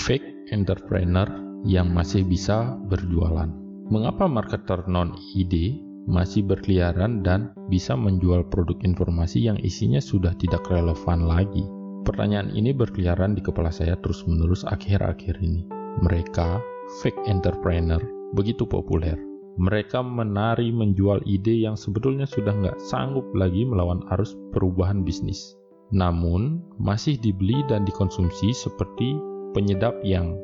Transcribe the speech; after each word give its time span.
fake 0.00 0.48
entrepreneur 0.48 1.28
yang 1.68 1.92
masih 1.92 2.24
bisa 2.24 2.72
berjualan. 2.88 3.52
Mengapa 3.92 4.24
marketer 4.24 4.88
non-ide 4.88 5.76
masih 6.08 6.40
berkeliaran 6.48 7.20
dan 7.20 7.52
bisa 7.68 7.92
menjual 7.92 8.48
produk 8.48 8.80
informasi 8.80 9.44
yang 9.44 9.60
isinya 9.60 10.00
sudah 10.00 10.32
tidak 10.40 10.64
relevan 10.72 11.28
lagi? 11.28 11.68
Pertanyaan 12.08 12.48
ini 12.56 12.72
berkeliaran 12.72 13.36
di 13.36 13.44
kepala 13.44 13.68
saya 13.68 13.92
terus-menerus 14.00 14.64
akhir-akhir 14.64 15.36
ini. 15.44 15.68
Mereka, 16.00 16.64
fake 17.04 17.28
entrepreneur, 17.28 18.00
begitu 18.32 18.64
populer. 18.64 19.20
Mereka 19.60 20.00
menari 20.00 20.72
menjual 20.72 21.20
ide 21.28 21.60
yang 21.60 21.76
sebetulnya 21.76 22.24
sudah 22.24 22.56
nggak 22.56 22.80
sanggup 22.80 23.28
lagi 23.36 23.68
melawan 23.68 24.00
arus 24.16 24.32
perubahan 24.56 25.04
bisnis. 25.04 25.52
Namun, 25.92 26.64
masih 26.80 27.20
dibeli 27.20 27.60
dan 27.68 27.84
dikonsumsi 27.84 28.54
seperti 28.56 29.18
penyedap 29.52 29.98
yang 30.06 30.36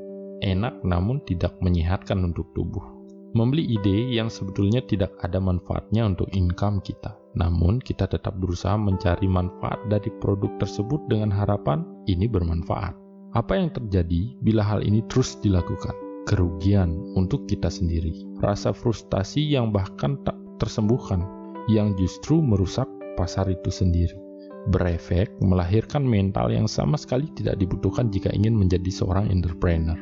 enak 0.44 0.80
namun 0.84 1.22
tidak 1.24 1.56
menyehatkan 1.64 2.20
untuk 2.22 2.50
tubuh 2.52 2.96
membeli 3.36 3.76
ide 3.76 4.16
yang 4.16 4.32
sebetulnya 4.32 4.80
tidak 4.88 5.12
ada 5.20 5.36
manfaatnya 5.36 6.08
untuk 6.08 6.32
income 6.32 6.80
kita. 6.80 7.12
Namun, 7.36 7.84
kita 7.84 8.08
tetap 8.08 8.40
berusaha 8.40 8.80
mencari 8.80 9.28
manfaat 9.28 9.76
dari 9.92 10.08
produk 10.24 10.56
tersebut 10.56 11.04
dengan 11.12 11.28
harapan 11.28 11.84
ini 12.08 12.24
bermanfaat. 12.24 12.96
Apa 13.36 13.60
yang 13.60 13.68
terjadi 13.68 14.40
bila 14.40 14.64
hal 14.64 14.80
ini 14.80 15.04
terus 15.12 15.36
dilakukan? 15.44 15.92
Kerugian 16.24 16.96
untuk 17.12 17.44
kita 17.44 17.68
sendiri, 17.68 18.24
rasa 18.40 18.72
frustasi 18.72 19.44
yang 19.44 19.70
bahkan 19.70 20.16
tak 20.24 20.34
tersembuhkan, 20.56 21.20
yang 21.68 21.92
justru 22.00 22.40
merusak 22.40 22.88
pasar 23.20 23.46
itu 23.52 23.68
sendiri. 23.68 24.25
Berefek 24.66 25.30
melahirkan 25.38 26.02
mental 26.02 26.50
yang 26.50 26.66
sama 26.66 26.98
sekali 26.98 27.30
tidak 27.38 27.62
dibutuhkan 27.62 28.10
jika 28.10 28.34
ingin 28.34 28.50
menjadi 28.50 28.90
seorang 28.90 29.30
entrepreneur, 29.30 29.94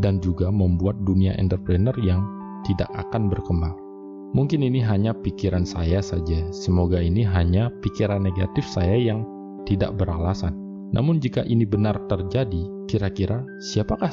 dan 0.00 0.24
juga 0.24 0.48
membuat 0.48 0.96
dunia 1.04 1.36
entrepreneur 1.36 1.92
yang 2.00 2.24
tidak 2.64 2.88
akan 2.96 3.28
berkembang. 3.28 3.76
Mungkin 4.32 4.64
ini 4.64 4.80
hanya 4.80 5.12
pikiran 5.12 5.68
saya 5.68 6.00
saja, 6.00 6.48
semoga 6.48 6.96
ini 7.00 7.28
hanya 7.28 7.68
pikiran 7.84 8.24
negatif 8.24 8.64
saya 8.64 8.96
yang 8.96 9.24
tidak 9.68 9.92
beralasan. 10.00 10.56
Namun 10.96 11.20
jika 11.20 11.44
ini 11.44 11.68
benar 11.68 12.00
terjadi, 12.08 12.88
kira-kira 12.88 13.44
siapakah 13.60 14.12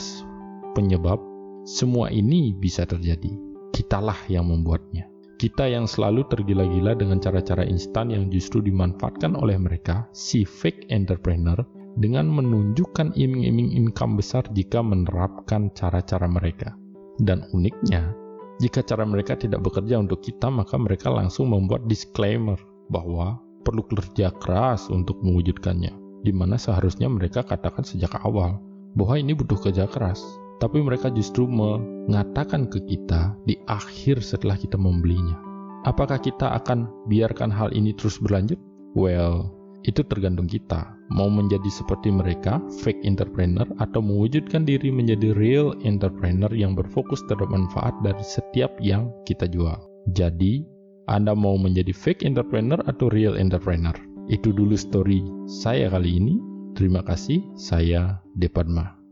penyebab 0.76 1.22
semua 1.64 2.12
ini 2.12 2.52
bisa 2.52 2.84
terjadi? 2.84 3.32
Kitalah 3.72 4.18
yang 4.28 4.52
membuatnya. 4.52 5.13
Kita 5.44 5.68
yang 5.68 5.84
selalu 5.84 6.24
tergila-gila 6.32 6.96
dengan 6.96 7.20
cara-cara 7.20 7.68
instan 7.68 8.08
yang 8.16 8.32
justru 8.32 8.64
dimanfaatkan 8.64 9.36
oleh 9.36 9.60
mereka, 9.60 10.08
si 10.16 10.48
fake 10.48 10.88
entrepreneur, 10.88 11.60
dengan 12.00 12.32
menunjukkan 12.32 13.12
iming-iming 13.12 13.76
income 13.76 14.16
besar 14.16 14.48
jika 14.56 14.80
menerapkan 14.80 15.68
cara-cara 15.76 16.32
mereka. 16.32 16.72
Dan 17.20 17.44
uniknya, 17.52 18.16
jika 18.64 18.88
cara 18.88 19.04
mereka 19.04 19.36
tidak 19.36 19.68
bekerja 19.68 20.00
untuk 20.00 20.24
kita, 20.24 20.48
maka 20.48 20.80
mereka 20.80 21.12
langsung 21.12 21.52
membuat 21.52 21.92
disclaimer 21.92 22.56
bahwa 22.88 23.36
perlu 23.68 23.84
kerja 23.84 24.32
keras 24.40 24.88
untuk 24.88 25.20
mewujudkannya, 25.28 26.24
di 26.24 26.32
mana 26.32 26.56
seharusnya 26.56 27.12
mereka 27.12 27.44
katakan 27.44 27.84
sejak 27.84 28.16
awal 28.24 28.64
bahwa 28.96 29.20
ini 29.20 29.36
butuh 29.36 29.60
kerja 29.60 29.92
keras. 29.92 30.24
Tapi 30.62 30.80
mereka 30.82 31.10
justru 31.10 31.50
mengatakan 31.50 32.70
ke 32.70 32.84
kita 32.86 33.34
di 33.48 33.58
akhir 33.66 34.22
setelah 34.22 34.60
kita 34.60 34.78
membelinya. 34.78 35.40
Apakah 35.84 36.20
kita 36.20 36.56
akan 36.64 36.88
biarkan 37.12 37.52
hal 37.52 37.76
ini 37.76 37.92
terus 37.92 38.16
berlanjut? 38.22 38.56
Well, 38.96 39.52
itu 39.84 40.00
tergantung 40.08 40.48
kita. 40.48 40.96
Mau 41.12 41.28
menjadi 41.28 41.68
seperti 41.68 42.10
mereka, 42.10 42.64
fake 42.82 43.04
entrepreneur, 43.04 43.68
atau 43.84 44.00
mewujudkan 44.00 44.64
diri 44.64 44.90
menjadi 44.90 45.36
real 45.36 45.76
entrepreneur 45.84 46.50
yang 46.56 46.74
berfokus 46.74 47.20
terhadap 47.28 47.52
manfaat 47.52 47.94
dari 48.02 48.24
setiap 48.24 48.72
yang 48.80 49.12
kita 49.28 49.46
jual. 49.52 49.76
Jadi, 50.16 50.64
Anda 51.12 51.36
mau 51.36 51.60
menjadi 51.60 51.92
fake 51.92 52.24
entrepreneur 52.24 52.80
atau 52.88 53.12
real 53.12 53.36
entrepreneur? 53.36 53.94
Itu 54.32 54.56
dulu 54.56 54.80
story 54.80 55.20
saya 55.46 55.92
kali 55.92 56.16
ini. 56.16 56.36
Terima 56.74 57.04
kasih, 57.04 57.44
saya 57.60 58.24
Depadma. 58.40 59.03